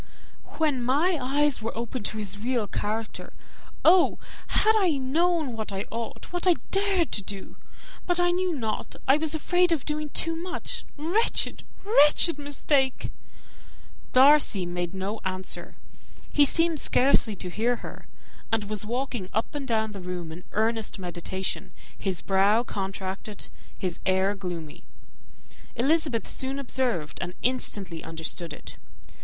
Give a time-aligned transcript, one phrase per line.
[0.57, 3.33] "When my eyes were opened to his real character,
[3.85, 4.17] oh!
[4.47, 7.55] had I known what I ought, what I dared to do!
[8.07, 10.85] But I knew not I was afraid of doing too much.
[10.97, 13.11] Wretched, wretched mistake!"
[14.11, 15.75] Darcy made no answer.
[16.33, 18.07] He seemed scarcely to hear her,
[18.51, 23.99] and was walking up and down the room in earnest meditation; his brow contracted, his
[24.07, 24.83] air gloomy.
[25.75, 28.77] Elizabeth soon observed, and instantly understood it.